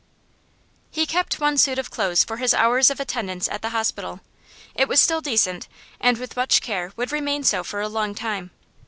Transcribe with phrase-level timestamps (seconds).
[0.89, 4.21] He kept one suit of clothes for his hours of attendance at the hospital;
[4.73, 5.67] it was still decent,
[5.99, 8.49] and with much care would remain so for a long time.